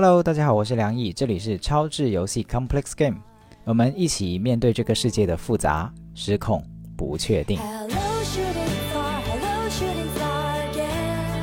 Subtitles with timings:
[0.00, 3.18] Hello，大家好，我是梁毅，这里是超智游戏 Complex Game，
[3.64, 6.62] 我们一起面对这个世界的复杂、失控、
[6.96, 7.58] 不确定。
[7.58, 7.88] Hello
[8.22, 11.36] shooting star Hello shooting star again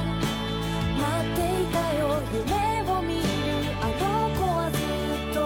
[0.98, 3.24] 待っていたよ夢を見る
[3.82, 5.40] あの子はずっと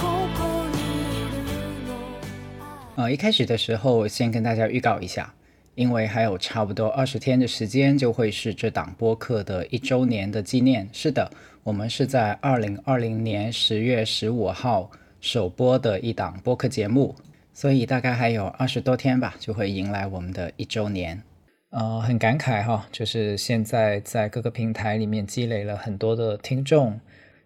[0.00, 0.04] こ
[0.36, 0.40] こ
[0.72, 0.74] に
[1.16, 1.44] いる
[1.86, 5.34] の呃，一开始的时候，先跟大家预告一下，
[5.77, 10.89] 因为还有差不多二十天的时间，就会是这档播客的一周年的纪念。
[10.91, 11.29] 是的，
[11.61, 14.89] 我们是在二零二零年十月十五号
[15.21, 17.15] 首播的一档播客节目，
[17.53, 21.21] 所以大概还有二十多天吧，就会迎来我们的一周年。
[21.69, 26.99] 呃，很感慨哈，就是现在在各个平台里面积累了很多的听众，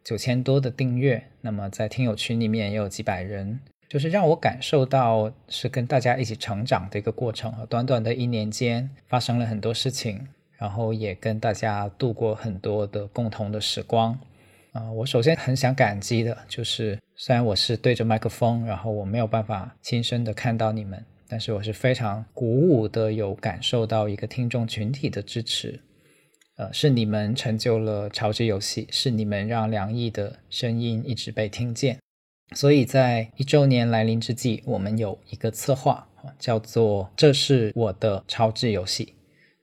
[0.06, 3.60] 九千多的订阅，那么在听友群里面也有几百人，
[3.92, 7.54] 就是让我感受到是跟大家一起成长的一个过程。
[7.70, 14.18] 短短的一年间，发生了很多事情，然后也跟大家度过很多的共同的时光。
[14.72, 25.82] 啊、我首先很想感激的就是，虽然我是对着麦克风，然后我没有办法亲身的看到你们，但是我是非常鼓舞的，有感受到一个听众群体的支持。
[26.56, 32.00] 呃，是你们成就了超级游戏，是你们让梁毅的声音一直被听见。
[32.56, 36.08] 所以在一周年来临之际，我们有一个策划，
[36.38, 39.14] 叫做“这是我的超智游戏”。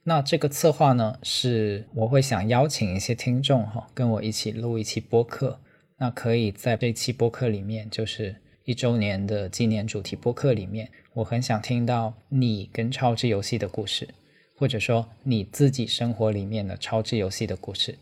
[0.04, 5.60] 那这个策划呢，是我会想邀请一些听众哈，跟我一起录一期播客。
[5.98, 14.08] 那可以在这期播客里面，就是一周年的纪念主题播客里面，我很想听到你跟超智游戏的故事，
[14.56, 17.98] 或者说你自己生活里面的超智游戏的故事。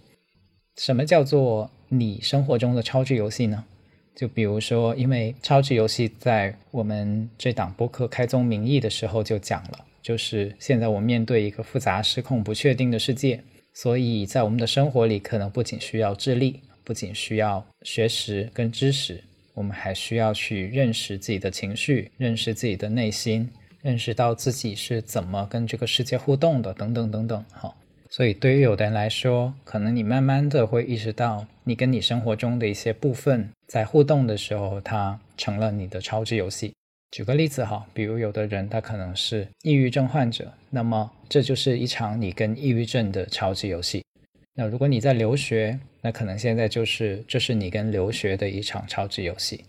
[0.77, 3.65] 什么叫做你生活中的超智游戏呢？
[4.17, 13.39] 就比如说，因为超级游戏在我们这档播客开宗明义的时候就讲了，就是现在我面对一个复杂、失控、不确定的世界，
[13.75, 19.23] 所以在我们的生活里，可能不仅需要智力，不仅需要学识跟知识，
[19.53, 23.47] 我们还需要去认识自己的情绪，认识自己的内心，
[23.83, 27.45] 认识到自己是怎么跟这个世界互动的，等等等等。
[27.53, 27.77] 好，
[28.09, 36.73] 所以对于有的人来说，可能你慢慢的会意识到，你跟你生活中的一些部分在互动的时候，它成了你的超智游戏。
[37.11, 44.05] 举个例子哈，比如有的人他可能是抑郁症患者，那么这就是一场你跟抑郁症的超级游戏。
[44.55, 49.65] 那如果你在留学，那可能现在就是这是你跟留学的一场超级游戏。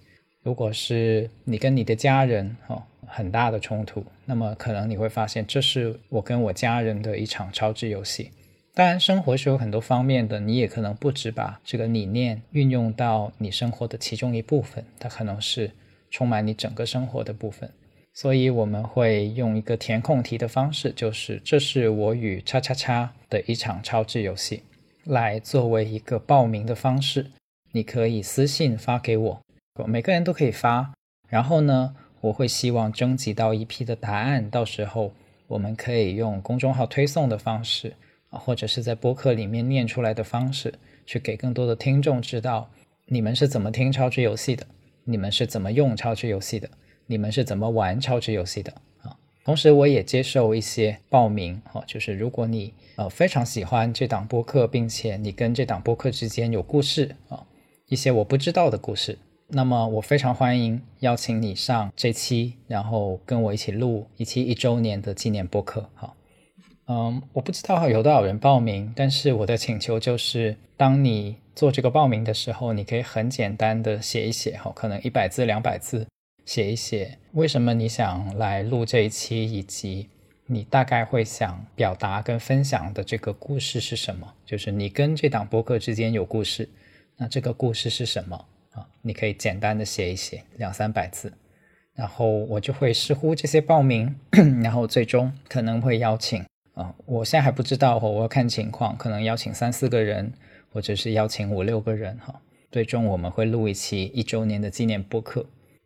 [0.48, 8.32] 如果是你跟你的家人哦很大的冲突，那么可能你会发现这是我跟我家人的一场超智游戏。
[8.74, 15.70] 当然，生活是有很多方面的，你也可能不只把这个理念运用到你生活的其中一部分，它可能是
[16.10, 17.70] 充满你整个生活的部分。
[18.14, 24.64] 所以我们会用一个填空题的方式，就是这是我与叉叉叉的一场超智游戏，
[25.04, 27.26] 来作为一个报名的方式。
[27.74, 29.42] 你可以私信发给我，
[29.86, 30.94] 每个人都可以发。
[31.28, 35.14] 然后呢，我会希望征集到一批的答案，到时候
[35.48, 37.94] 我们可以用公众号推送的方式，
[38.30, 40.74] 或者是在播客里面念出来的方式，
[41.06, 42.70] 去给更多的听众知道
[43.06, 44.66] 你们是怎么听超值游戏的，
[45.04, 46.70] 你们是怎么用超值游戏的，
[47.06, 49.16] 你们是怎么玩超值游戏的啊。
[49.44, 57.46] 同时，我也接受一些报名哦，就是如果你呃非常喜欢这档播客，并且你跟这档播客之间有故事啊，
[57.88, 59.18] 一些我不知道的故事，
[59.50, 65.90] 那么我非常欢迎邀请你上这期，然后跟我一起录一期一周年的纪念播客。
[65.96, 66.18] 好，
[66.88, 76.06] 嗯，我不知道有多少人报名，但是我的请求就是，当你做这个报名的时候，你可以很简单的写一写，哈，可能一百字、两百字，
[76.46, 80.10] 写一写为什么你想来录这一期，以及
[80.48, 84.34] 你大概会想表达跟分享的这个故事是什么？
[84.46, 86.68] 就是你跟这档播客之间有故事，
[87.16, 88.46] 那这个故事是什么
[89.02, 91.34] 你可以简单的写一写，两三百字，
[91.96, 94.16] 然后我就会视乎这些报名，
[94.64, 96.44] 然后最终可能会邀请
[96.74, 100.32] 啊，我现在还不知道，我要看情况，可能邀请三四个人，
[100.72, 102.42] 或者是邀请五六个人哈。
[102.70, 105.46] 最终我们会录一期一周年的纪念播客，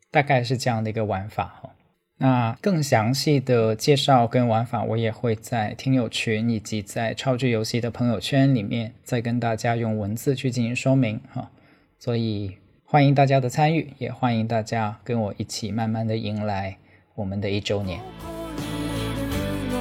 [0.10, 1.70] 大概是这样的一个玩法哈。
[2.18, 11.50] 那更详细的介绍跟玩法，我也会在听友群以及在超智游戏的朋友圈里面再跟大家用文字去进行说明哈。
[11.98, 12.58] 所以
[12.91, 16.79] 欢迎大家的参与，也欢迎大家跟我一起慢慢的迎来
[17.15, 18.01] 我们的一周年。
[18.01, 18.63] ここに
[19.03, 19.27] いる
[19.71, 19.75] の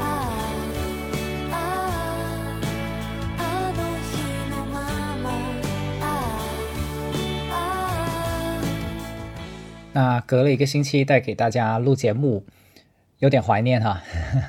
[0.00, 1.58] あああ
[3.38, 4.10] あの日
[4.50, 4.74] のま
[5.22, 5.26] ま
[6.00, 6.04] あ
[7.52, 7.62] あ
[9.94, 12.44] 那隔了一个星期带给大家录节目，
[13.18, 14.02] 有点怀念哈，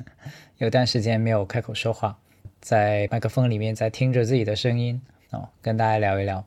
[0.58, 2.18] 有段时间没有开口说话，
[2.60, 5.02] 在麦克风里面在听着自己的声音，
[5.32, 6.46] 哦，跟大家聊一聊。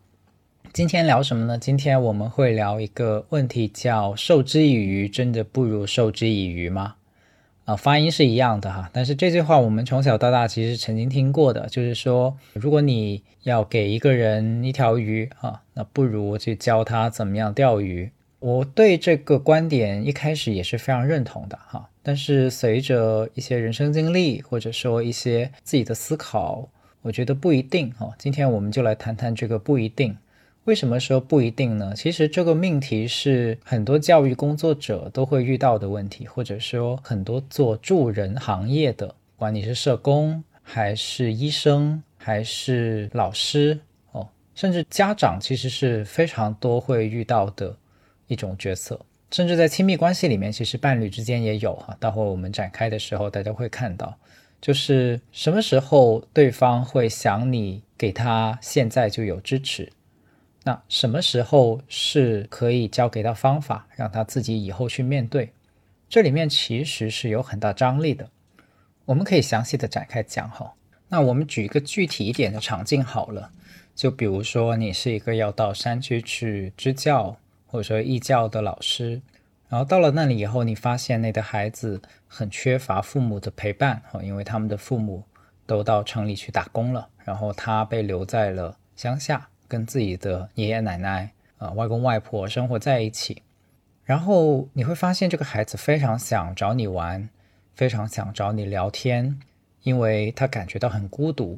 [0.74, 1.58] 今天聊什么呢？
[1.58, 6.96] 今天我们会聊一个问题，叫“授之以鱼，真的不如授之以渔吗？”
[7.66, 18.10] 啊，发音是一样的哈，但是这句话我们从小到大其实曾经听过的，就是说，如果你要给一个人一条鱼啊，那不如去教他怎么样钓鱼。
[18.40, 26.70] 我对这个观点一开始也是非常认同的哈，但是随着一些人生经历或者说一些自己的思考，
[27.02, 28.10] 我觉得不一定哈。
[28.18, 30.16] 今天我们就来谈谈这个不一定。
[30.66, 31.94] 为什么说不一定呢？
[31.96, 43.80] 其实这个命题是很多教育工作者都会遇到的问题，或者说很多做助人行业的，管你是社工还是医生还是老师
[44.12, 47.76] 哦，甚至家长，其实是非常多会遇到的
[48.28, 49.00] 一种角色。
[49.32, 51.98] 甚至在亲密关系里面，其实伴侣之间也有哈。
[52.00, 54.16] 待会我们展开的时候，大家会看到，
[54.62, 59.92] 就是什么时候对方会想你给他现在就有支持。
[60.64, 65.54] 那什么时候是可以教给他方法，让他自己以后去面对？
[66.08, 68.30] 这里面其实是有很大张力的。
[69.06, 70.74] 我们可以详细的展开讲哈。
[71.08, 73.52] 那我们举一个具体一点的场景好了，
[73.96, 79.22] 就比如说你是一个要到山区去支教或者说义教的老师，
[79.68, 85.24] 然后到了那里以后，你发现那的孩子很缺乏父母的陪伴哈，因为他们的父母
[85.66, 89.50] 都到城里去打工了，然后他被留在了乡下。
[89.72, 93.42] 跟自己的爷爷奶奶、啊外公外婆生活在一起，
[94.04, 97.30] 然后你会发现这个孩子非常想找你玩，
[97.74, 99.40] 非常想找你聊天，
[99.84, 101.58] 因为他感觉到很孤独。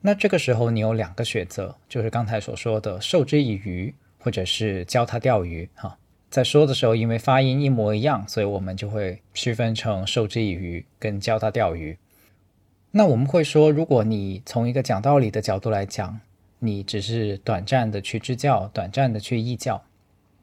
[0.00, 5.68] 那这个时候你有两个选择，就是刚才所说的授之以渔，或者是教他钓鱼。
[5.76, 5.96] 哈，
[6.28, 11.96] 在说的时候，因为发音一模一样，所以我们就会区分成授之以渔跟教他钓鱼。
[12.90, 16.20] 那我们会说，如果你从一个讲道理的角度来讲。
[16.64, 19.82] 你只是短暂的去支教，短暂的去义教，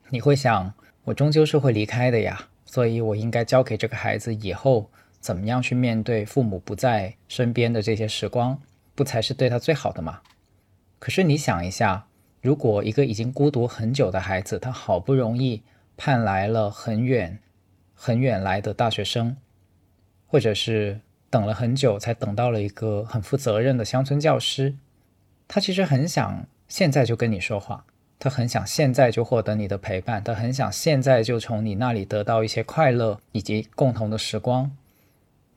[0.10, 0.72] 你会想，
[1.04, 4.88] 我终究是会离开的呀，所以我应该教给这个孩子以后
[5.20, 8.62] 怎么样去面对父母不在身边的这些时光，
[8.94, 10.22] 不才是对他最好的吗？
[11.00, 12.06] 可是你想一下，
[12.40, 15.64] 如果一个已经孤独很久的孩子，他好不容易
[15.98, 17.40] 盼来了很远
[17.96, 19.36] 很远来的大学生，
[20.28, 21.00] 或者是
[21.32, 24.76] 等了很久才等到了一个很负责任的乡村教师。
[25.54, 27.84] 他其实很想现在就跟你说话，
[28.18, 34.72] 他很想现在就获得你的陪伴，他很想现在就从你那里得到一些快乐以及共同的时光。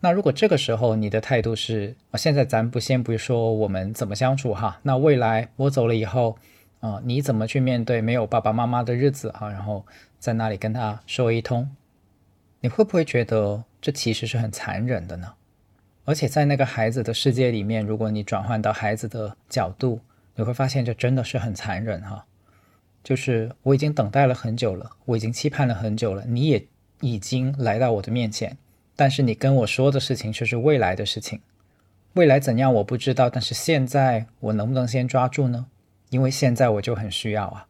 [0.00, 6.36] 那如果这个时候你的态度是，现在咱不先不说我们怎么相处哈，那未来我走了以后，
[6.80, 9.48] 啊，你怎么去面对没有爸爸妈妈的日子哈？
[9.48, 9.86] 然后
[10.18, 11.70] 在那里跟他说一通，
[12.58, 15.34] 你会不会觉得这其实是很残忍的呢？
[16.04, 20.00] 而且在那个孩子的世界里面，如果你转换到孩子的角度，
[20.34, 22.24] 你会发现这真的是很残忍哈。
[23.02, 26.66] 就是我已经等待了很久了，我已经期盼了很久了，你也
[27.00, 28.56] 已经来到我的面前，
[28.96, 31.40] 但是你跟我说的事情却是未来的事情。
[32.14, 35.66] 未来怎样我不知道，但是现在我能不能先抓住呢？
[36.10, 37.66] 因为现在我就很需要啊。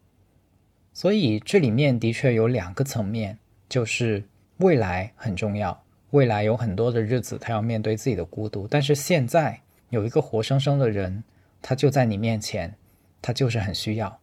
[0.92, 4.22] 所以这里面的确有两个层面，就是
[4.58, 5.83] 未来很重要。
[6.14, 8.68] 未来有很多的日子，他要面对自己的孤独。
[8.68, 11.24] 但是现在有一个活生生的人，
[11.60, 12.72] 他就在你面前，
[13.20, 14.20] 他就是很需要。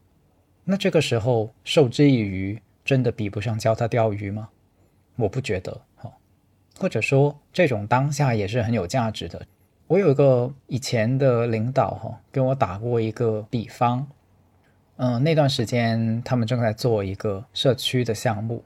[0.63, 4.47] 那这个时候授之以鱼，真的比不上教他钓鱼吗？
[5.17, 5.81] 我不觉得。
[5.97, 6.09] 哈，
[6.79, 9.45] 或者说这种当下也是很有价值的。
[9.87, 14.07] 我有一个以前的领导，哈，跟我打过一个比方。
[14.95, 18.63] 嗯，那段时间他们正在做一个社区的项目。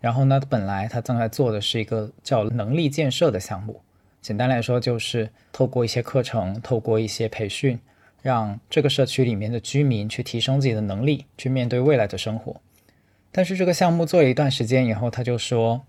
[0.00, 3.80] 然后呢，本来他正在做的是一个叫能力建设的项目，
[4.22, 7.76] 简单来说就是透过一些课程，透过一些培训，
[8.22, 12.60] 让这个社区里面的居民去提升自己的能力，去面对未来的生活。
[13.32, 15.84] 但是这个项目做了一段时间以后，他就说，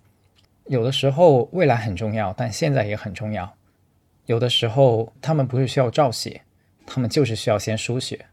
[0.65, 3.53] 有的时候未来很重要，但现在也很重要。
[4.25, 6.41] 有的时候他们不是需要造血，
[6.87, 8.25] 他们就是需要先输血。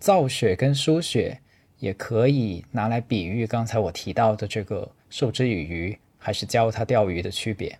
[0.00, 1.40] 造血跟输血
[1.78, 4.90] 也可以拿来比喻刚才我提到的这个。
[5.14, 7.78] 授之以渔还是教他钓鱼的区别。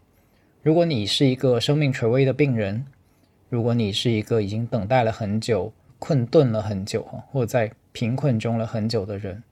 [0.62, 2.86] 如果你是一个生命垂危的病人，
[3.48, 9.42] 如果你是一个已经等待了很久、困顿了很久，或在贫困中了很久的人，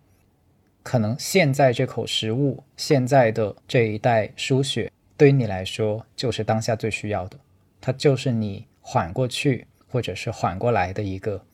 [0.84, 7.36] 可能现在这口食物、现在的这一袋输血，对于你来说就是当下最需要的。
[7.80, 11.44] 它就是你缓过去或者是缓过来的一个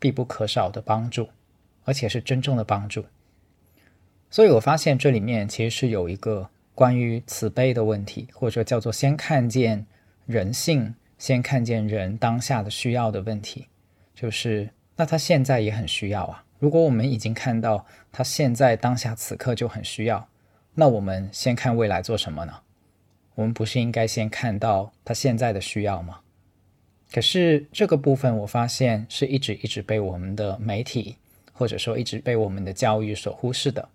[0.00, 1.28] 必不可少的帮助，
[1.84, 3.04] 而且是真正的帮助。
[4.30, 9.86] 所以我发现这里面其实是有一个关于慈悲的问题，或者叫做先看见
[10.26, 13.66] 人性，先看见人当下的需要的问题。
[14.14, 16.44] 就是那他现在也很需要啊。
[16.58, 20.28] 如果我们已经看到他现在当下此刻就很需要，
[20.74, 22.52] 那我们先看未来做什么呢？
[23.34, 26.20] 我们不是应该先看到他现在的需要吗？
[27.12, 31.16] 可是这个部分我发现是一直一直被我们的媒体
[31.52, 33.88] 或者说一直被我们的教育所忽视的。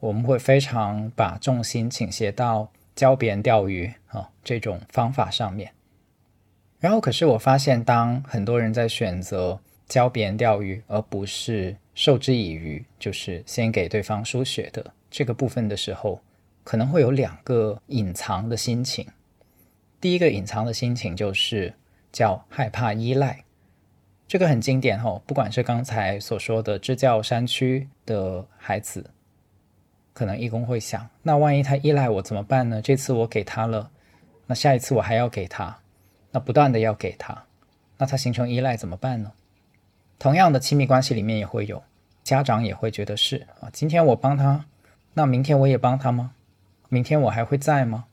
[0.00, 5.72] 我们会非常把重心倾斜到教别人钓鱼啊这种方法上面。
[6.78, 16.20] 然后，可是我发现，当很多人在选择教别人钓鱼，而不是授之以渔，就是先给对方输血的这个部分的时候，
[16.62, 19.06] 可能会有两个隐藏的心情。
[20.00, 21.72] 第一个隐藏的心情就是
[22.12, 23.42] 叫害怕依赖，
[24.28, 25.20] 这个很经典哦。
[25.26, 29.10] 不管是刚才所说的支教山区的孩子，
[30.16, 32.80] 可能义工会想：那万一他依赖我怎么办呢？
[32.80, 33.90] 这次我给他了，
[34.46, 35.76] 那下一次我还要给他。
[36.30, 37.44] 那不断的要给他，
[37.98, 39.30] 那他形成依赖怎么办呢？
[40.18, 41.82] 同样的亲密关系里面也会有
[42.24, 44.64] 家长也会觉得是啊，今天我帮他，
[45.12, 46.32] 那明天我也帮他吗？
[46.88, 48.06] 明天我还会在吗？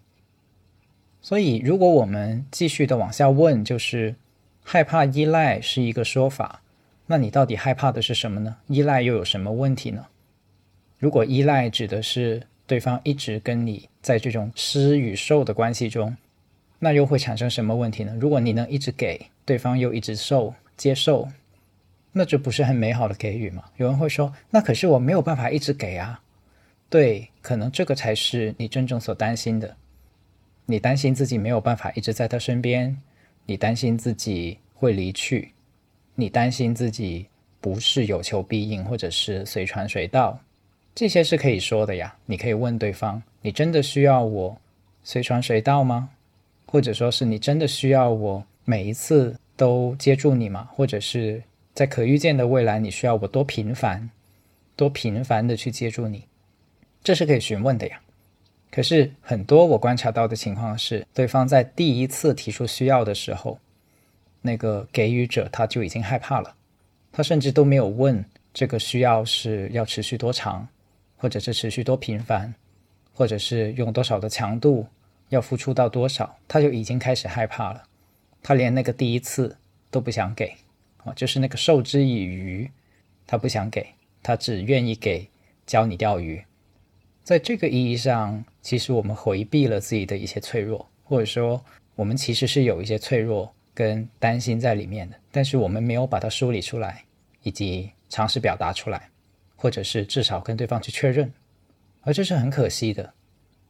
[1.21, 4.13] 所以如果我们继续的往下问，就是
[4.61, 6.61] 害怕依赖是一个说法，
[7.05, 8.57] 那你到底害怕的是什么呢？
[8.67, 10.05] 依赖又有什么问题呢？
[11.03, 16.15] 如果依赖指的是对方一直跟你在这种施与受的关系中。
[16.79, 18.15] 那又会产生什么问题呢？
[18.21, 21.27] 如果你能一直给对方，又一直受接受，
[22.13, 23.65] 那这不是很美好的给予吗？
[23.75, 26.21] 有人会说，那可是我没有办法一直给啊。
[26.89, 29.75] 对，可能这个才是你真正所担心的。
[30.65, 32.97] 你担心自己没有办法一直在他身边，
[33.45, 35.51] 你担心自己会离去，
[36.15, 37.25] 你担心自己
[37.59, 40.39] 不是有求必应，或者是随传随到，
[40.95, 42.15] 这些是可以说的呀。
[42.25, 44.57] 你可以问对方，你真的需要我
[45.03, 46.09] 随传随到吗？
[46.65, 50.69] 或者说是你真的需要我每一次都接住你吗？
[50.73, 54.09] 或者是在可预见的未来，你需要我多频繁、
[54.75, 56.25] 多频繁的去接住你？
[57.03, 57.99] 这是可以询问的呀。
[58.71, 63.59] 可是很多我观察到的情况是，对方在第一次提出需要的时候，
[64.41, 66.55] 那个给予者他就已经害怕了，
[67.11, 70.67] 他甚至都没有问这个需要是要持续多长，
[71.23, 72.53] 或者是持续多频繁，
[73.13, 74.85] 或者是用多少的强度。
[75.29, 77.81] 要付出到多少，他就已经开始害怕了。
[78.43, 79.55] 他连那个第一次
[79.89, 80.53] 都不想给
[80.97, 82.69] 啊，就是那个授之以渔，
[83.25, 83.87] 他不想给，
[84.21, 85.27] 他只愿意给
[85.65, 86.43] 教你钓鱼。
[87.23, 91.63] 在这个意义上，其实我们回避了自己的一些脆弱，或者说
[91.95, 97.03] 我们其实是有一些脆弱跟担心在里面的，但是我们没有把它梳理出来，
[97.43, 99.09] 以及尝试表达出来，
[99.63, 101.31] 或者是至少跟对方去确认，
[102.01, 103.13] 而这是很可惜的。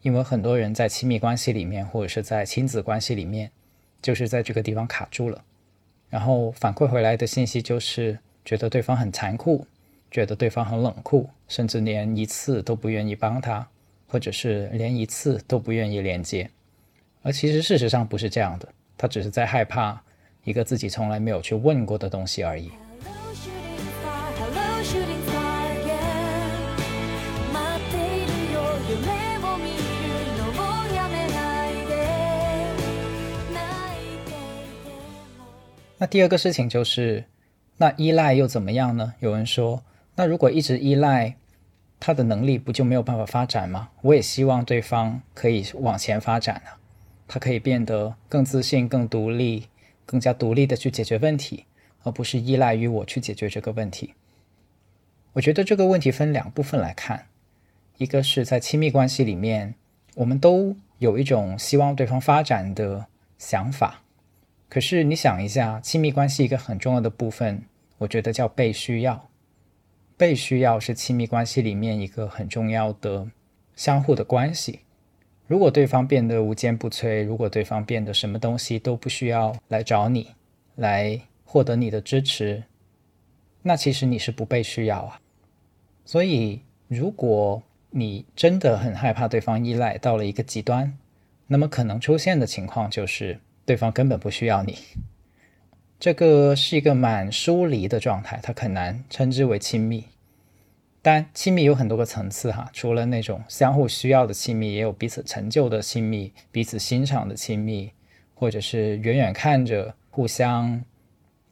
[0.01, 3.51] 因为很多人在亲密关系里面，或者是在亲子关系里面，
[4.01, 5.43] 就是在这个地方卡住了，
[6.09, 9.67] 然后反馈回来的信息就是觉得对方很残酷，
[10.09, 13.67] 觉得对方很冷酷，甚至连一次都不愿意帮他，
[14.07, 16.49] 或者是连一次都不愿意连接。
[17.21, 20.01] 而其实事实上不是这样的，他只是在害怕
[20.43, 22.71] 一个自己从来没有去问过的东西而已。
[36.03, 37.23] 那第二个事情就是，
[37.77, 39.13] 那依赖又怎么样呢？
[39.21, 39.81] 有人说，
[40.17, 41.37] 那如果一直依赖，
[41.97, 43.89] 他的能力不就没有办法发展吗？
[44.01, 46.75] 我也希望对方可以往前发展啊，
[47.25, 49.69] 他可以变得更自信、更独立、
[50.05, 51.63] 更加独立的去解决问题，
[52.03, 54.13] 而不是依赖于我去解决这个问题。
[55.31, 57.27] 我觉得这个问题分两部分来看，
[57.97, 59.73] 一个是在亲密关系里面，
[60.15, 63.05] 我们都有一种希望对方发展的
[63.37, 64.01] 想法。
[64.73, 67.63] 可是你想一下，亲密关系一个很重要的部分，
[67.99, 69.29] 我觉得叫被需要。
[70.17, 73.29] 被需要是亲密关系里面一个很重要的
[73.75, 74.79] 相互的关系。
[75.45, 80.31] 如果对方变得无坚不摧，如果对方变得什么东西都不需要来找你，
[80.77, 82.63] 来获得你的支持，
[83.61, 85.21] 那其实你是不被需要啊。
[86.03, 87.61] 所以，如果
[87.91, 90.97] 你真的很害怕对方依赖到了一个极端，
[91.45, 93.39] 那么可能出现的情况就是。
[93.65, 94.77] 对方根本不需要你，
[95.99, 100.05] 这个是一个蛮疏离的状态，它很难称之为亲密。
[101.01, 107.91] 但亲密有很多个层次哈，除了那种相互需要的亲密，也有彼此成就的亲密，彼此欣赏的亲密，
[108.35, 110.83] 或者是远远看着互相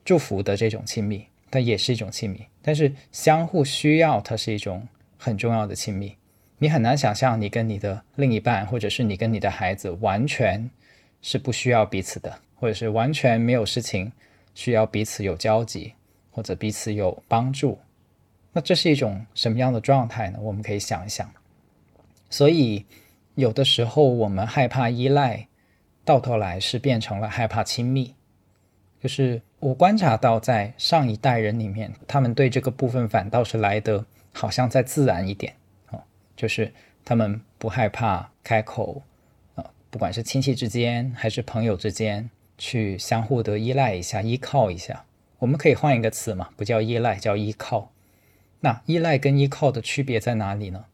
[0.04, 2.46] 祝福的这种亲密，它也是一种亲密。
[2.62, 4.88] 但是相互需要，它是一种
[5.18, 6.16] 很重要的亲密。
[6.60, 10.70] 你很难想象你跟你的另一半，或者是你跟你的孩子完全。
[11.22, 14.12] 是不需要彼此的，或者是完全没有事情
[14.54, 15.94] 需要彼此有交集，
[16.32, 17.80] 或者彼此有帮助。
[18.54, 20.40] 那这是一种什么样的状态呢？
[20.42, 21.30] 我们可以想一想。
[22.30, 22.86] 所以，
[23.36, 25.48] 有的时候我们害怕依赖，
[26.04, 28.14] 到头来是变成了害怕亲密。
[29.02, 35.54] 就是我观察到，在上一代人里面，他们对这个部分反倒是来的好像再自然一点
[35.90, 36.02] 哦，
[36.36, 36.72] 就是
[37.04, 39.02] 他们不害怕开口，
[39.92, 45.04] 不管是亲戚之间还是朋友之间，去相互的依赖一下、依靠一下。
[45.38, 47.92] 我们可以换一个词嘛，不叫依赖，叫依靠。
[48.62, 50.86] 那依赖跟依靠的区别在哪里呢？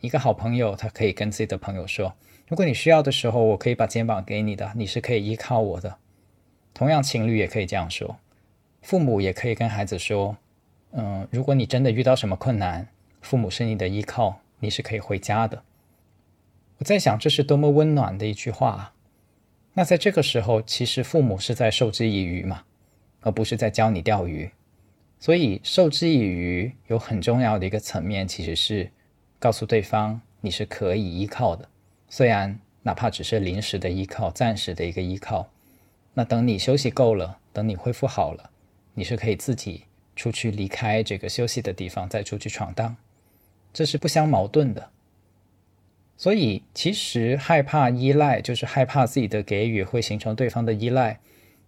[0.00, 2.14] 一个好朋友，他可以跟自己的朋友说
[2.46, 5.96] ：“如果你需要的时候，我可以把肩膀给你的，你是可以依靠我的。”
[6.74, 8.18] 同样，情侣也可以这样说，
[8.82, 10.36] 父母也可以跟孩子说
[10.92, 12.88] ：“嗯，如果你真的遇到什么困难，
[13.22, 15.62] 父母是你的依靠，你是可以回家的。”
[16.82, 18.92] 我在想，这是多么温暖的一句话。
[19.74, 22.64] 那在这个时候，其实父母是在授之以渔嘛，
[23.20, 24.50] 而不是在教你钓鱼。
[25.20, 28.90] 所以，授之以渔有很重要的一个层面，其实是。
[29.38, 31.68] 告诉对方你是可以依靠的，
[32.08, 35.48] 虽然哪怕只是临时的依靠、暂时的一个依靠，
[36.14, 38.50] 那等你休息够了，等你恢复好了，
[38.94, 39.84] 你是可以自己
[40.16, 42.96] 出去离开这个休息的地方，再出去闯荡，
[43.72, 44.90] 这是不相矛盾的。
[46.16, 51.18] 所以，其实害怕依赖，就是害怕自己的给予会形成对方的依赖，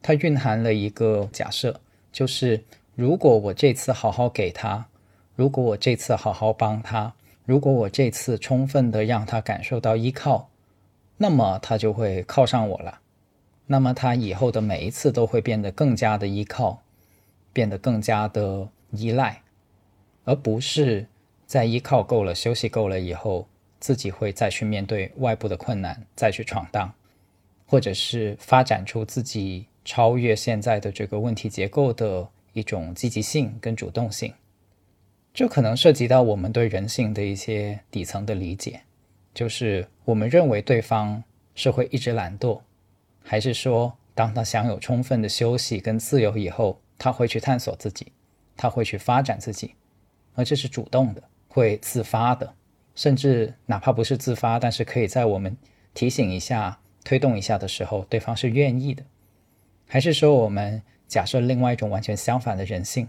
[0.00, 1.80] 它蕴含了一个假设，
[2.12, 2.62] 就是
[2.94, 4.86] 如果我这次好好给他，
[5.34, 7.14] 如果我这次好好帮他。
[7.46, 10.48] 如果我这次充分的让他感受到依靠，
[11.18, 13.00] 那么他就会靠上我了。
[13.66, 16.82] 那么他以后的每一次都会变得更加的依靠，
[17.52, 19.42] 变得更加的依赖，
[20.24, 21.06] 而不是
[21.44, 23.46] 在依靠够了、休息够了以后，
[23.84, 26.90] 自己会再去面对外部的困难，再去闯荡，
[27.66, 34.32] 或者是发展出自己超越现在的这个问题结构的一种积极性跟主动性。
[35.34, 38.80] 这可能涉及到我们对人性的一些底层的理解，
[39.34, 41.22] 就是我们认为对方
[41.54, 42.58] 是会一直懒惰，
[43.22, 48.10] 还是说当他享有充分的休息跟自由以后，他会去探索自己，
[48.56, 49.74] 他会去发展自己，
[50.34, 52.50] 而这是主动的，会自发的，
[52.94, 55.56] 甚至哪怕不是自发，但是可以在我们
[55.92, 59.04] 提醒一下、推动一下的时候，对方是愿意的，
[59.86, 63.08] 还是说我们假设另外一种完全相反的人性？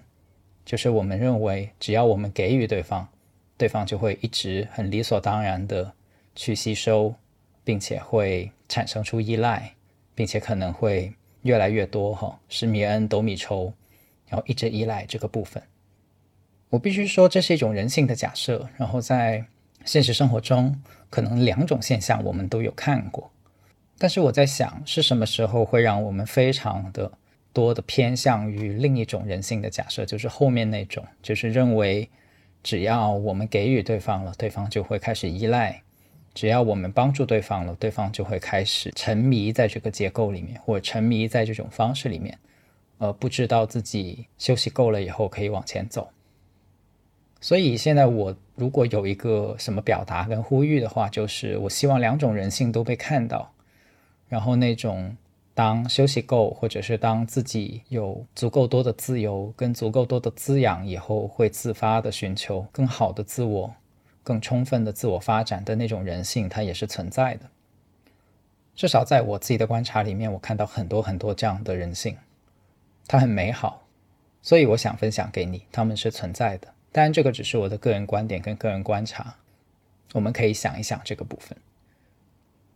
[0.65, 3.07] 就是我们认为，只要我们给予对方，
[3.55, 5.93] 对方就会一直很理所当然的
[6.35, 7.13] 去吸收，
[7.63, 9.71] 并且会产生出依赖，
[10.15, 13.71] 并且可能会越来越多哈，施米恩斗米仇，
[14.27, 15.61] 然后一直依赖这个部分。
[16.69, 18.67] 我必须说，这是一种人性的假设。
[18.75, 19.45] 然后在
[19.85, 23.31] 现实生活中，可能两种现象我们都有看过。
[23.97, 27.11] 但是我在想，是什么时候会让我们非常的？
[27.53, 32.09] 多的偏向于另一种人性的假设，就是后面那种，就是认为
[32.61, 35.81] 只要我们给予对方了，对方就会开始依赖；
[36.33, 42.37] 只要我们帮助对方了，对方就会开始沉迷在这个结构里面，或者沉迷在这种方式里面，
[42.97, 46.09] 而不知道自己休息够了以后可以往前走。
[47.45, 53.51] 所以现在我如果有一个什么表达跟呼吁的话，就是我希望两种人性都被看到，
[54.27, 55.15] 然后那种。
[55.53, 63.73] 当休息够，或者是当自己有足够多的自由跟足够多的滋养以后，会自发的寻求更好的自我、
[64.21, 67.45] 更充分的自我发展的那种人性，它也是存在的。
[68.75, 72.17] 至少在我自己的观察里面，我看到很多很多这样的人性，
[73.07, 73.83] 它很美好，
[74.41, 76.67] 所以我想分享给你，他们是存在的。
[76.95, 79.35] 当然，这个只是我的个人观点跟个人观察，
[80.13, 81.57] 我们可以想一想这个部分。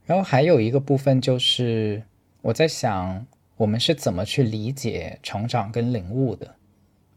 [0.05, 2.03] 然后还有一个部分就是。
[2.41, 3.25] 我在想，
[3.57, 6.55] 我们是怎么去理解成长跟领悟的？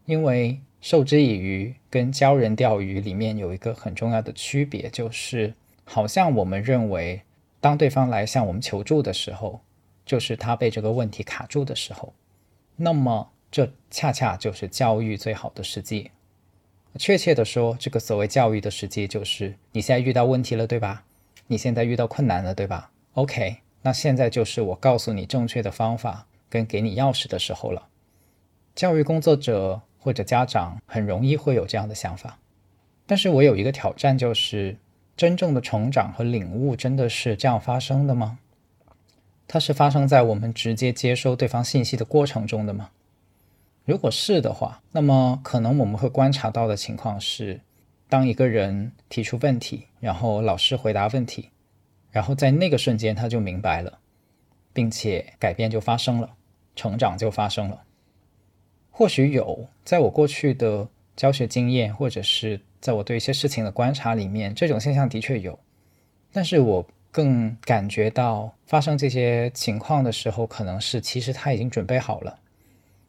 [0.05, 5.53] 因为授之以渔跟教人钓鱼里面有一个很重要的区别，就是
[5.85, 7.21] 好像我们认为，
[7.61, 9.61] 当对方来向我们求助的时候，
[10.05, 12.13] 就是他被这个问题卡住的时候，
[12.75, 16.11] 那么这恰恰就是教育最好的时机。
[16.99, 21.03] 确切的说，这个所谓教育的时机，就是你现在遇到问题了，对吧？
[21.47, 23.57] 你现在遇到困难了，对吧？OK。
[23.81, 27.87] 那现在就是我告诉你正确的方法跟给你钥匙的时候了。
[28.75, 32.39] 教育工作者或者家长很容易会有这样的想法，
[33.05, 34.77] 但是我有一个挑战，就是
[35.17, 38.39] 真正的成长和领悟真的是这样发生的吗？
[39.47, 42.89] 它是发生在我们直接接收对方信息的过程中的吗？
[43.85, 47.59] 如果是的话，那么可能我们会观察到的情况是，
[48.07, 51.49] 当一个人提出问题，然后老师回答问题。
[52.11, 53.99] 然后在那个瞬间，他就明白了，
[54.71, 56.29] 并且改变就发生了，
[56.75, 57.83] 成长就发生了。
[58.91, 65.57] 或许有，在我过去的教学经验，或者是在我对一些事情的观察里面，这种现象的确有。
[66.31, 72.39] 但是我更感觉到发生这些情况的时候，可能是其实他已经准备好了，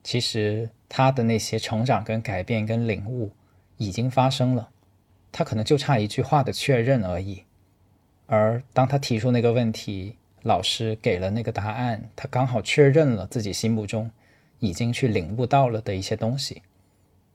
[0.04, 3.32] 其实他的那些成长、跟改变、跟领悟
[3.78, 4.68] 已经发生了，
[5.32, 7.42] 他可能就差一句话的确认而已。
[8.26, 14.10] 而当他提出那个问题，老师给了那个答案，他刚好确认了自己心目中
[14.60, 16.62] 已经去领悟到了的一些东西，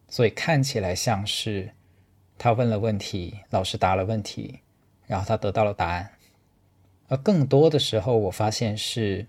[0.08, 1.72] 所以看起来像是
[2.38, 4.60] 他问了问题，老师答了问题，
[5.08, 6.12] 然后他得到了答案。
[7.08, 9.26] 而更多的时候，我发现是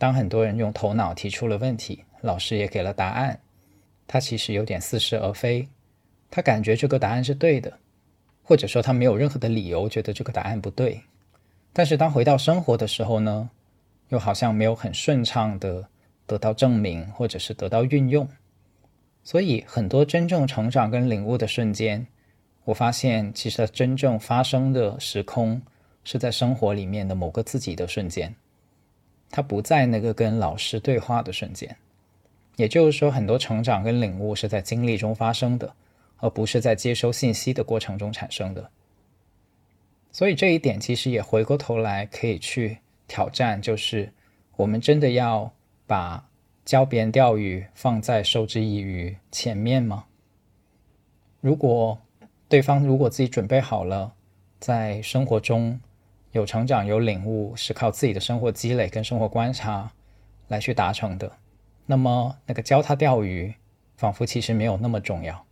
[0.00, 3.38] 当很多人用头脑提出了问题，老师也给了答案，
[4.06, 5.68] 他其实有点似是而非，
[6.30, 7.70] 他感觉这个答案是对的。
[8.42, 11.02] 或者说他没有任何的理由觉得这个答案不对，
[11.70, 13.50] 但是当回到生活的时候呢，
[14.08, 15.86] 又好像没有很顺畅的
[16.26, 18.26] 得到证明，或者是得到运用。
[19.22, 22.06] 所以很多真正成长跟领悟的瞬间，
[22.64, 25.60] 我发现其实它真正发生的时空
[26.04, 28.34] 是在生活里面的某个自己的瞬间，
[29.30, 31.76] 他不在那个跟老师对话的瞬间。
[32.56, 35.74] 也就是说，很多成长跟领悟是在经历中发生的。
[36.22, 38.70] 而不是在接收信息的过程中产生的，
[40.12, 42.76] 所以这一点其实也回过头来可以去
[43.08, 44.12] 挑战，就是
[44.56, 45.50] 我们真的要
[45.86, 46.28] 把
[46.62, 50.04] 教别人钓鱼放在授之以渔前面吗？
[51.40, 51.98] 如果
[52.50, 54.12] 对方如果自己准备好了，
[54.58, 55.80] 在生活中
[56.32, 59.90] 有成长有领悟，是靠自己的生活积累跟生活观察
[60.48, 61.30] 来去达成的，
[61.86, 63.52] 那么那个教他钓鱼，
[63.96, 65.44] 仿佛其实没有那么重要。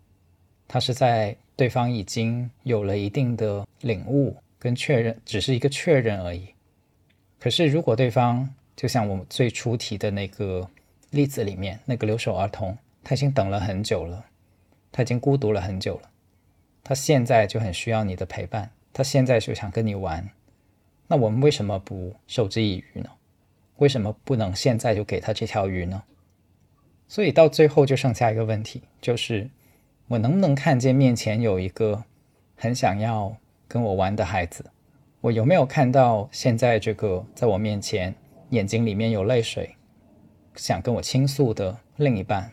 [0.69, 6.49] 他是在对方已经有了一定的领悟跟确认，只是一个确认而已。
[7.41, 10.69] 可是，如果对方就像我们最初提的那个
[11.11, 14.25] 例子里面那个留守儿童，他已经等了很久了，
[14.93, 16.11] 他已经孤独了很久了，
[16.85, 20.29] 他现在就很需要你的陪伴，他现在就想跟你玩。
[21.09, 23.11] 那我们为什么不授之以渔呢？
[23.79, 26.05] 为什么不能现在就给他这条鱼呢？
[27.09, 29.51] 所以到最后就剩下一个问题，就是。
[30.11, 32.03] 我能不能看见面前有一个
[32.57, 33.37] 很想要
[33.69, 34.65] 跟我玩的孩子？
[35.21, 38.15] 我有没有看到现在这个在我面前
[38.49, 39.77] 眼睛里面有泪水，
[40.55, 42.51] 想跟我倾诉的另一半？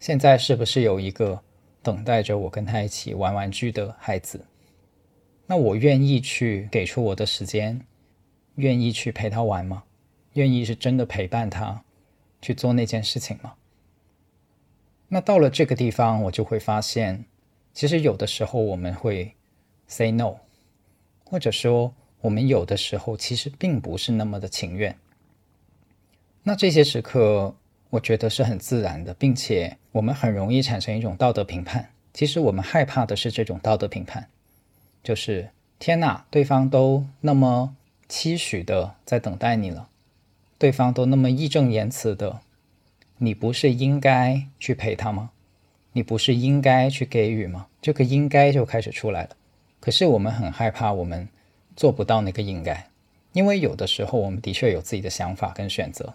[0.00, 1.38] 现在是不是有一个
[1.82, 4.42] 等待着我跟他一起玩玩具的孩子？
[5.46, 7.80] 那我愿意去给出我的时间，
[8.56, 9.84] 愿意去陪他玩吗？
[10.34, 11.82] 愿意是真的陪伴他
[12.40, 13.54] 去做那件事情吗？
[15.08, 17.24] 那到了这个地方，我就会发现，
[17.72, 19.34] 其实有的时候我们会
[19.86, 20.36] say no，
[21.24, 24.96] 或者说我们有的时候其实并不是那么的情愿。
[26.42, 27.54] 那这些时刻，
[27.90, 31.90] 我觉得是很自然的，并且我们很容易产生一种道德评判。
[32.12, 34.28] 其实我们害怕的是这种道德评判，
[35.04, 37.76] 就是天哪，对方都那么
[38.08, 39.88] 期许的在等待你了，
[40.58, 42.40] 对方都那么义正言辞的。
[43.18, 45.30] 你不是应该去陪他吗？
[45.92, 47.66] 你不是应该去给予吗？
[47.80, 49.30] 这个应该就开始出来了。
[49.78, 51.28] 可是我们很害怕，我们
[51.76, 52.88] 做不到那个应该，
[53.32, 56.14] 因为有的时候我们的确有自己的想法跟选择，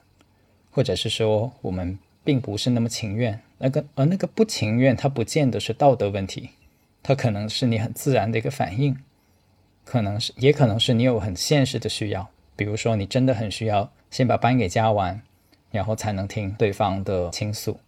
[0.71, 3.39] 或者是说我们并不是那么情愿。
[3.59, 6.49] 那个而那个不情愿，它不见得是道德问题，
[7.09, 8.95] 它可能是你很自然的一个反应，
[9.83, 15.19] 可能是也可能是你有很现实的需要，比如说你真的很需要先把班给加完。
[15.71, 17.79] 然后才能听对方的倾诉，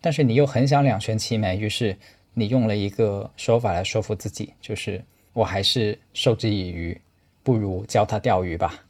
[0.00, 1.94] 但是你又很想两全其美，于是
[2.32, 6.98] 你用了一个说法来说服自己，就是我还是授之以渔，
[7.42, 8.82] 不如教他钓鱼吧。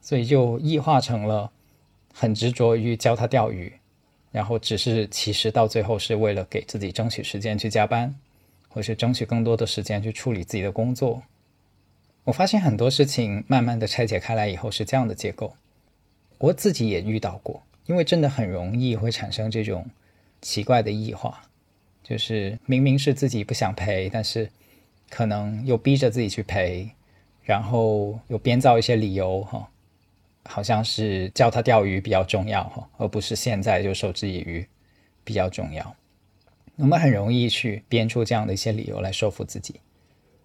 [0.00, 1.48] 所以就异化成了
[2.12, 3.72] 很执着于教他钓鱼，
[4.32, 8.12] 然后只是其实到最后是为了给自己争取时间去加班，
[8.74, 11.22] 或是争取更多的时间去处理自己的工作。
[12.24, 15.54] 我发现很多事情慢慢的拆解开来以后是这样的结构。
[16.38, 19.86] 我自己也遇到过，因为真的很容易会产生这种
[20.42, 21.40] 奇怪的异化，
[22.02, 24.50] 就是明明是自己不想陪，但是
[25.08, 26.90] 可能又逼着自己去陪，
[27.44, 29.68] 然后又编造一些理由哈，
[30.44, 34.66] 好像是教他钓鱼比较重要哈，而不是现在就授之以渔
[35.22, 35.94] 比较重要。
[36.76, 39.80] 我们很容易去编出这样的一些理由来说服自己，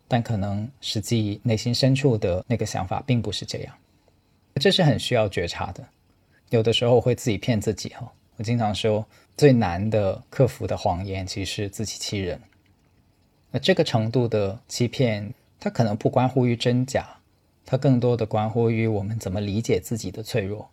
[0.08, 3.76] 但可能实际内心深处的那个想法并不是这样。
[4.56, 5.88] 这是很需要觉察的，
[6.50, 8.12] 有的时候会自己骗自己哈。
[8.38, 12.40] 我经常说，最难的克服的谎言，其实是自欺欺人。
[13.52, 17.18] 那这个程度的欺骗，它可能不关乎于真假，
[17.66, 20.70] 它更多的关乎于我们怎么理解自己的脆弱。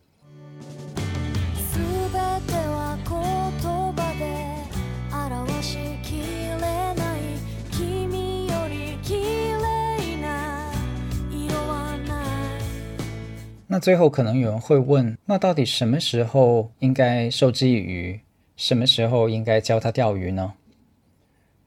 [13.77, 18.19] 那最后可能有人会问，那到底什么时候应该授之以渔，
[18.57, 20.55] 什么时候应该教他钓鱼呢？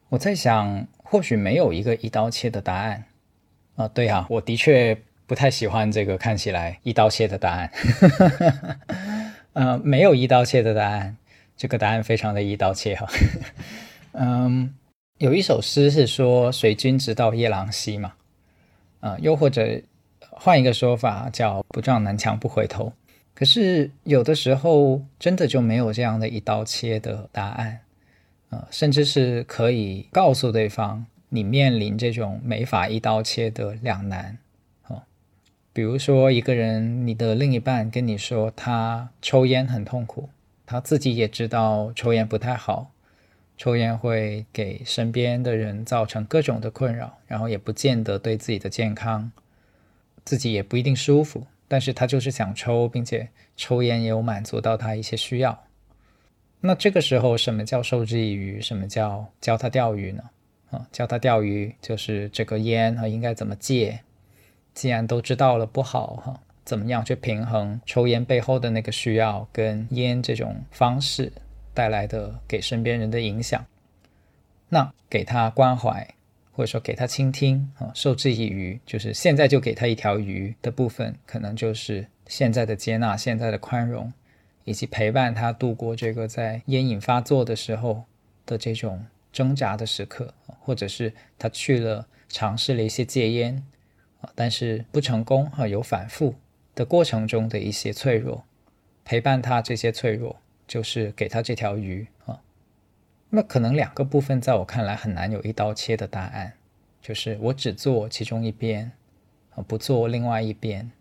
[0.09, 3.03] 我在想，或许没有一个一刀切的答案。
[3.75, 7.71] 啊，对啊，我的确不太喜欢这个看起来一刀切的答案。
[9.53, 11.15] 呃，没有一刀切的答案，
[11.55, 13.07] 这个答案非常的一刀切哈。
[14.13, 14.73] 嗯，
[15.19, 18.13] 有一首诗是说“随君直到夜郎西”嘛，
[18.99, 19.79] 啊，又或者
[20.41, 22.93] 换一个说法叫“不撞南墙不回头”。
[23.35, 27.79] 可是有的时候真的就没有这样的一刀切的答案，
[28.49, 34.37] 呃，甚至是可以告诉对方你面临这种没法一刀切的两难，
[34.87, 35.03] 哦，
[35.71, 40.29] 比如说一个人，你的另一半跟你说他抽烟很痛苦，
[40.65, 42.91] 他自己也知道抽烟不太好。
[43.57, 49.31] 抽烟会给身边的人造成各种的困扰，然后也不见得对自己的健康，
[50.29, 51.43] 自己也不一定舒服。
[51.67, 55.65] 但是他就是想抽，并且抽烟也有满足到他一些需要。
[56.61, 58.61] 那这个时候，什么叫授之以渔？
[58.61, 60.23] 什么叫教他钓鱼呢？
[60.69, 64.01] 啊，教他钓鱼就是这个烟啊应该怎么戒？
[64.75, 71.33] 既然都知道了不好哈，怎么样去平衡抽烟背后的那个需要跟烟这种方式？
[71.73, 73.65] 带来的给身边人的影响，
[74.67, 76.07] 那给他关怀，
[76.59, 84.11] 或者说给他倾听啊，授之以渔，就是现在就给他一条鱼的部分，可能就是现在的接纳、现在的宽容，
[84.65, 88.03] 以及陪伴他度过这个在烟瘾发作的时候
[88.45, 93.63] 的这种挣扎的时刻，或者是他去了尝试了一些戒烟
[94.19, 96.35] 啊，但是不成功啊，有反复
[96.75, 98.43] 的过程中的一些脆弱，
[99.05, 100.35] 陪伴他这些脆弱。
[100.67, 102.39] 就是给他这条鱼啊，
[103.29, 106.53] 那可能两个部分在我看来很难有一刀切的答案，
[107.01, 108.91] 就是我只做其中一边
[109.51, 110.91] 啊，不做另外一边，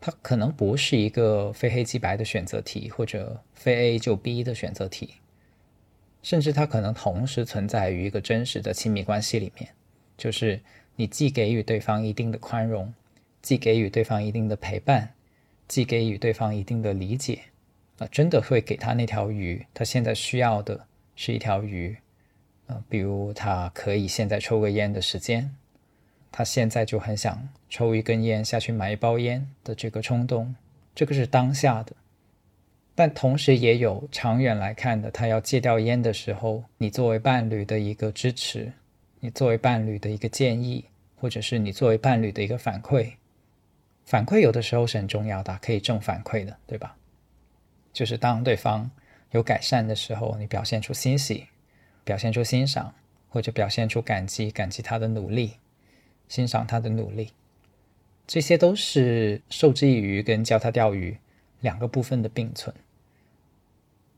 [0.00, 5.14] 它可能不是一个非黑即白的选择题，或者非 A 就 B 的选择题，
[6.22, 9.70] 甚至它可能同时存在于一个真实的亲密关系里面，
[10.16, 10.60] 就是
[10.96, 12.92] 你既给予对方一定的宽容，
[13.40, 15.14] 既给予对方一定的陪伴，
[15.68, 17.38] 既给予对方一定的理解。
[17.98, 20.86] 啊真的会给他那条鱼，他现在需要的
[21.24, 21.96] 是一条鱼，
[22.66, 25.54] 呃，比如他可以现在抽个烟的时间，
[26.32, 30.52] 他现在就很想抽一根烟下去买一包烟的这个冲动，
[30.96, 31.92] 这个是当下的，
[32.96, 38.72] 但同时也有长远来看的，他要戒掉烟的时候，你作为伴侣的一个支持，
[39.20, 43.12] 你作为伴侣的一个建议，或者是你作为伴侣的一个反馈，
[44.04, 46.96] 反馈有的时候是很重要的，可以正反馈的，对吧？
[47.92, 48.90] 就是当对方
[49.32, 51.48] 有改善的时候，你表现出欣喜，
[52.04, 52.94] 表现出欣赏，
[53.28, 55.54] 或者表现出感激，感激他的努力，
[56.28, 57.32] 欣赏他的努力，
[58.26, 61.16] 这些都是授之以渔跟教他钓鱼
[61.60, 62.74] 两个部分的并存。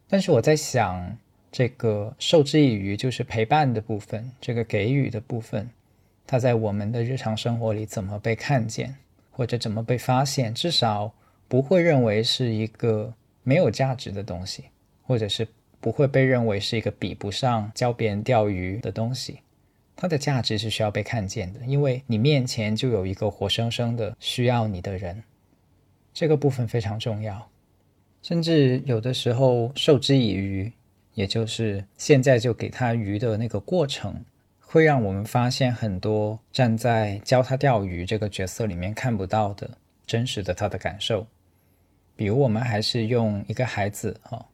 [0.08, 1.16] 但是我在想，
[1.50, 5.70] 这个授之以渔就是陪伴的部分，这个给予的部分，
[6.26, 8.96] 它在我们的日常生活里怎么被看见，
[9.30, 11.14] 或者怎么被发现，至少
[11.48, 13.14] 不会认为是一个。
[13.46, 14.64] 没有价值的东西，
[15.06, 15.46] 或者是
[15.80, 19.40] 不会被认为是一个比不上教别人钓鱼的东西，
[19.94, 25.22] 它的价值是需要被看见的，因为你面前就有一个活生生的需要你的人，
[26.12, 27.50] 这个部分非常重要。
[28.22, 30.72] 甚至有的时候授之以渔，
[31.12, 34.24] 也就是现在就给他鱼的那个过程，
[34.58, 39.70] 会让我们发现很多站在教他钓鱼这个角色里面看不到的
[40.06, 41.26] 真实的他的感受。
[42.16, 44.46] 比如，我们还是用一个孩子哈，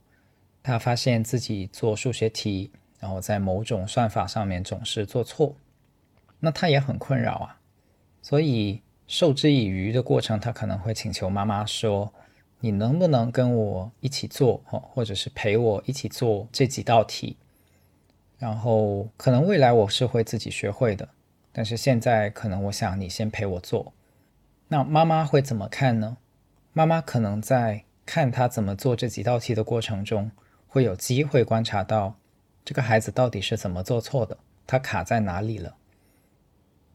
[0.62, 5.54] 他发现自己做数学题，然后在某种算法上面总是做错，
[6.38, 7.58] 那他也很困扰啊。
[8.22, 12.12] 所以授之以渔的过程，他可能会请求妈妈说
[12.60, 17.36] ：“你能不能跟我一起做，或者是陪我一起做这几道题？
[18.38, 21.08] 然后可能未来我是会自己学会的，
[21.52, 23.92] 但是现在可能我想你先陪我做。
[24.68, 26.18] 那妈妈会怎么看呢？”
[26.72, 30.30] 妈妈可能在看他怎么做这几道题的过程中，
[30.70, 32.14] 会有机会观察到
[32.64, 35.74] 这个孩子到底是怎么做错的，他卡在哪里了，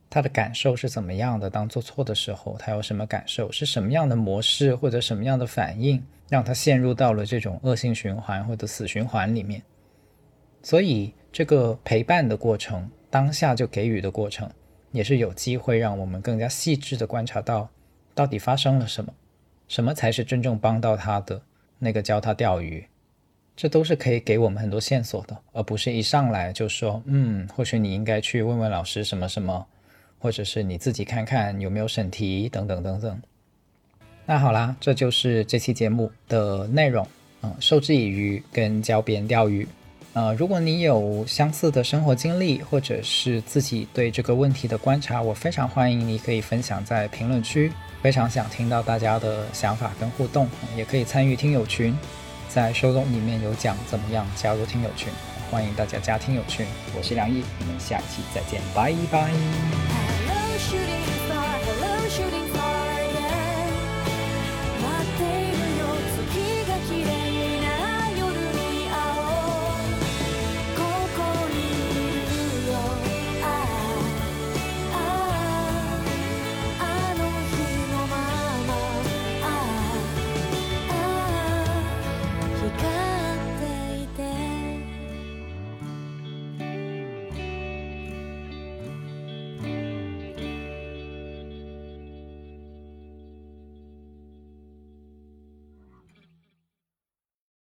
[0.09, 1.49] 他的感受是怎么样的？
[1.49, 3.51] 当做错的时候，他有什么感受？
[3.51, 9.61] 是什么样的模式或者什么样的反应，让他陷入到了这种恶性循环或者死循环里面？
[10.63, 14.49] 所以，这个陪伴的过程，当下就给予的过程，
[14.91, 17.67] 也是有机会让我们更加细致的观察到，
[18.13, 19.13] 到底发生了什么。
[19.67, 21.41] 什么才是真正帮到他的
[21.79, 22.87] 那个教他钓鱼？
[23.55, 29.65] 这都是可以给我们很多线索的，而不是一上来就说，嗯，或许你应该去问问老师什么什么，
[30.19, 33.21] 或者是你自己看看有没有审题等等等等。
[34.25, 37.07] 那好啦，这就是这期节目的内容。
[37.43, 39.67] 嗯，授之以渔跟教别人钓鱼。
[40.13, 47.71] 呃，如果你有相似的生活经历，或者是自己对这个问题的观察，我非常欢迎你可以分享在评论区。
[48.01, 51.93] 非常想听到大家的想法跟互动，也可以参与听友群，
[52.55, 55.09] 在收中里面有讲怎么样加入听友群，
[55.51, 56.65] 欢迎大家加听友群。
[56.97, 59.29] 我是梁毅，我们下期再见，拜拜。